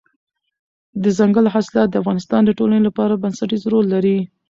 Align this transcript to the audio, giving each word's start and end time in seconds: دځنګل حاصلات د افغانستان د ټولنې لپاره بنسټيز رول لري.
دځنګل 1.03 1.45
حاصلات 1.53 1.87
د 1.91 1.95
افغانستان 2.01 2.41
د 2.45 2.51
ټولنې 2.59 2.81
لپاره 2.87 3.19
بنسټيز 3.23 3.61
رول 3.73 3.85
لري. 3.93 4.17